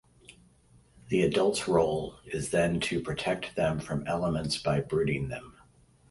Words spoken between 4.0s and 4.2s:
the